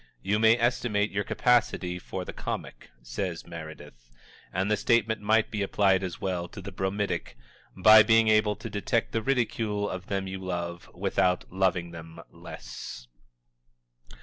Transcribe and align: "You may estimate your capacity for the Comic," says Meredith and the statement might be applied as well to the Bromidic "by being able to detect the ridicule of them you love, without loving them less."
"You 0.23 0.39
may 0.39 0.57
estimate 0.57 1.11
your 1.11 1.23
capacity 1.23 1.99
for 1.99 2.25
the 2.25 2.33
Comic," 2.33 2.89
says 3.03 3.45
Meredith 3.45 4.09
and 4.51 4.71
the 4.71 4.75
statement 4.75 5.21
might 5.21 5.51
be 5.51 5.61
applied 5.61 6.01
as 6.01 6.19
well 6.19 6.47
to 6.47 6.59
the 6.59 6.71
Bromidic 6.71 7.37
"by 7.77 8.01
being 8.01 8.27
able 8.27 8.55
to 8.55 8.67
detect 8.67 9.11
the 9.11 9.21
ridicule 9.21 9.87
of 9.87 10.07
them 10.07 10.25
you 10.25 10.39
love, 10.39 10.89
without 10.95 11.45
loving 11.53 11.91
them 11.91 12.19
less." 12.31 13.09